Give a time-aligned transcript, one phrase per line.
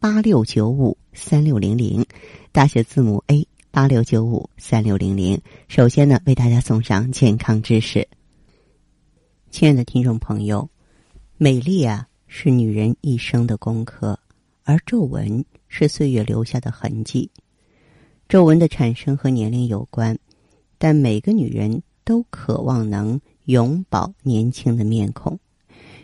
[0.00, 2.06] 八六九五三六零零，
[2.52, 5.38] 大写字母 A 八六九五三六零零。
[5.68, 8.08] 首先呢，为大家送上健康知识。
[9.50, 10.70] 亲爱的听众朋友，
[11.36, 14.18] 美丽啊，是女人一生的功课，
[14.64, 17.30] 而皱纹是岁月留下的痕迹。
[18.26, 20.18] 皱纹的产生和年龄有关，
[20.78, 25.38] 但每个女人都渴望能永葆年轻的面孔。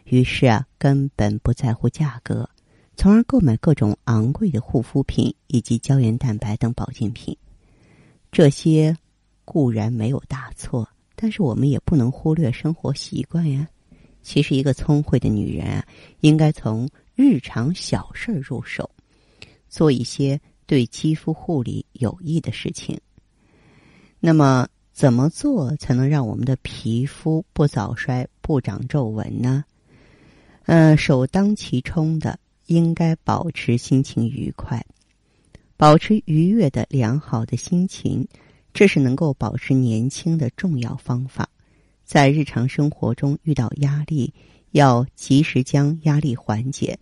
[0.04, 2.50] 于是啊，根本不在乎价格，
[2.96, 7.36] 从而购买各种昂贵的护肤品以及胶原蛋白等保健品。
[8.32, 8.96] 这些
[9.44, 13.68] 固然没有大错，但是我们也不能忽略生活习惯呀。
[14.22, 15.86] 其实，一个聪慧的女人啊，
[16.20, 18.90] 应该从日常小事入手，
[19.68, 22.98] 做一些对肌肤护理有益的事情。
[24.18, 29.64] 那么，怎么做才能让我们的皮肤不早衰、不长皱纹呢？
[30.64, 32.36] 嗯，首当其冲的
[32.66, 34.84] 应该保持心情愉快，
[35.76, 38.26] 保持愉悦的良好的心情，
[38.72, 41.48] 这是能够保持年轻的重要方法。
[42.04, 44.32] 在日常生活中遇到压力，
[44.72, 46.98] 要及时将压力缓解。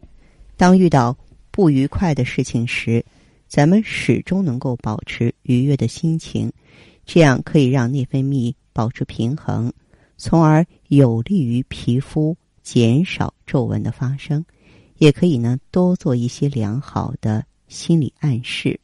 [0.56, 1.16] 当遇到
[1.50, 3.04] 不愉快的事情时，
[3.48, 6.52] 咱们始终能够保持愉悦的心情，
[7.04, 9.72] 这样可以让内分泌保持平衡，
[10.16, 12.36] 从而有利于皮肤。
[12.62, 14.42] 减少皱纹的发生，
[15.04, 18.80] 也可以呢多做一些良好的心理暗示。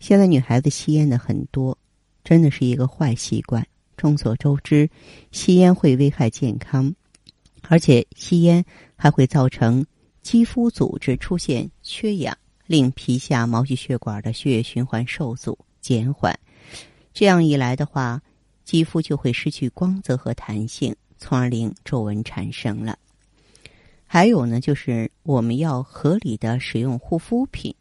[0.00, 1.78] 现在女孩子吸烟的很多，
[2.24, 3.64] 真的是一个坏习惯。
[3.96, 4.90] 众所周知，
[5.30, 6.92] 吸烟会危害健康，
[7.68, 8.64] 而且吸烟
[8.96, 9.86] 还会造成
[10.22, 16.36] 肌肤组织出现缺氧，令皮下毛细血管的血液循环受阻减缓。
[17.14, 18.20] 这样一来的话，
[18.64, 20.92] 肌肤就会失去光泽和弹性。
[21.16, 22.98] 从而令皱纹产生了。
[24.16, 27.74] 还有呢，就是我们要合理的使用护肤品。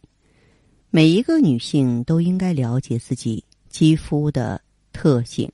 [0.90, 4.60] 每一个女性都应该了解自己肌肤的
[4.92, 5.50] 特性，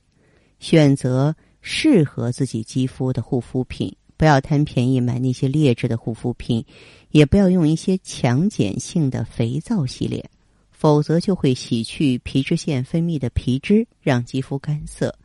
[0.58, 3.94] 选择适合自己肌肤的护肤品。
[4.16, 6.64] 不要贪便宜买那些劣质的护肤品，
[7.12, 10.28] 也不要用一些强碱性的肥皂洗脸，
[10.72, 15.16] 否则就会洗去皮脂腺分泌的皮脂，让肌肤干涩。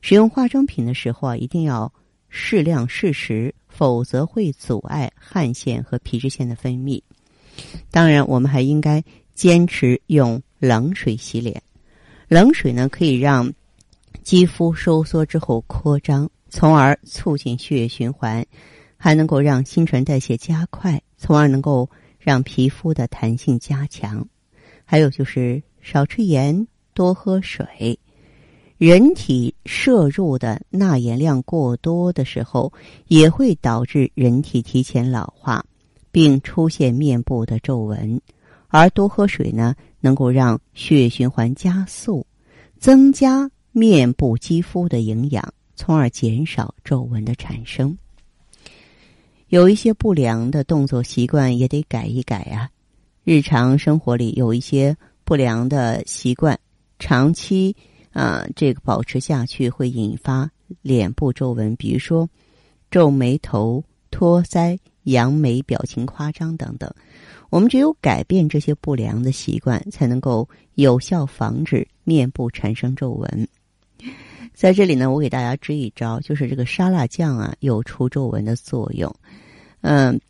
[0.00, 1.92] 使用化妆品的时候啊，一定要
[2.34, 7.00] 适量适时，否则会阻碍汗腺和皮脂腺的分泌。
[7.90, 9.04] 当然，我们还应该
[9.34, 11.62] 坚持用冷水洗脸。
[12.26, 13.52] 冷水呢，可以让
[14.22, 18.44] 肌肤收缩之后扩张，从而促进血液循环，
[18.96, 24.26] 还能够让新陈代谢加快，从而能够让皮肤的弹性加强。
[24.86, 27.98] 还有就是少吃盐，多喝水。
[28.82, 32.72] 人体摄入的钠盐量过多的时候，
[33.06, 35.64] 也会导致人体提前老化，
[36.10, 38.20] 并出现面部的皱纹。
[38.66, 42.26] 而多喝水呢，能够让血液循环加速，
[42.76, 47.96] 增加面部肌肤的营养，从而减少皱纹的产生。
[49.46, 52.68] 有一些不良的动作习惯也得改一改啊！
[53.22, 56.58] 日常生活里有一些不良的习惯，
[56.98, 57.76] 长期。
[58.12, 60.50] 啊，这个保持下去会引发
[60.82, 62.28] 脸部皱纹，比如说
[62.90, 66.92] 皱眉头、托腮、扬眉、表情夸张等等。
[67.50, 73.48] 我们只有改变这些不良的习惯，才能够有效防止面部产生皱纹。
[74.54, 79.14] 在这里呢，我给大家支一招，就是这个沙拉酱啊，有除皱纹的作用。
[79.80, 80.20] 嗯，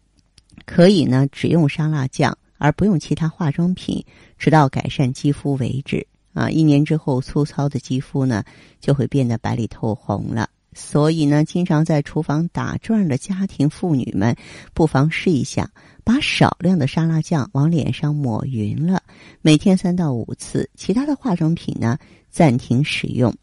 [0.64, 4.04] 可以呢，只用沙拉酱，而不用其他化妆品，
[4.38, 6.06] 直到改善肌肤为止。
[6.32, 8.44] 啊，一年之后，粗糙的肌肤呢
[8.80, 10.48] 就会变得白里透红了。
[10.74, 14.34] 所以呢，经常在厨房打转的家庭妇女们，
[14.72, 15.70] 不妨试一下，
[16.02, 19.02] 把少量的沙拉酱往脸上抹匀了，
[19.42, 20.70] 每天三到五次。
[20.74, 21.98] 其他的化妆品呢，
[22.30, 23.34] 暂停使用。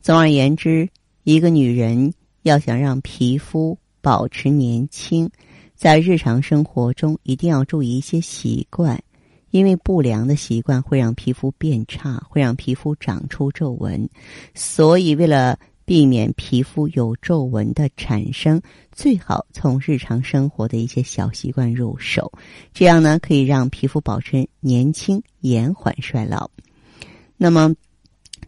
[0.00, 0.88] 总而言之，
[1.22, 2.12] 一个女人
[2.42, 5.30] 要想让皮肤保持年轻，
[5.76, 9.00] 在日常生活中一定要注意一些习惯。
[9.50, 14.08] 因为不良的习惯会让皮肤变差，会让皮肤长出皱纹，
[14.54, 18.60] 所以为了避免皮肤有皱纹的产生，
[18.92, 22.30] 最好从日常生活的一些小习惯入手，
[22.74, 26.50] 这样呢可以让皮肤保持年轻，延缓衰老。
[27.38, 27.74] 那么，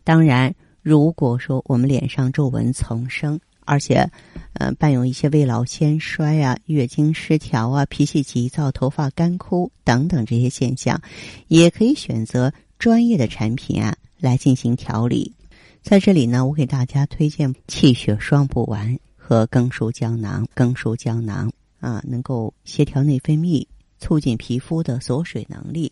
[0.04, 4.10] 当然，如果说我们脸上皱纹丛生，而且，
[4.54, 11.00] 呃，伴有一些未老先衰啊、月经失调啊、脾气急躁、头发干枯等等这些现象，
[11.48, 15.34] 也可以选择专业的产品啊来进行调理。
[15.82, 20.46] 在这里呢，我给大家推荐气血双补丸和更舒胶囊。
[20.54, 23.66] 更舒胶囊啊，能够协调内分泌，
[23.98, 25.90] 促进皮肤的锁水能力。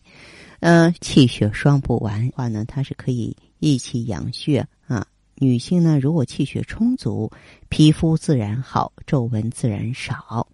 [0.61, 5.07] 呃，气血双补丸的话呢，它是可以益气养血啊。
[5.41, 7.31] 女性呢，如果气血充足，
[7.69, 10.47] 皮肤自然好，皱纹自然少。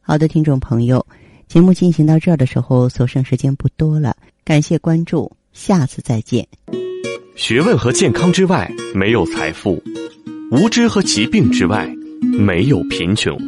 [0.00, 1.06] 好的，听众朋友，
[1.46, 6.46] 节目进行到这儿的时候，所剩时间不多了，感谢关注，下次再见。
[7.36, 9.80] 学问和健康之外，没有财富；
[10.50, 11.86] 无知和疾病之外，
[12.20, 13.38] 没有贫穷。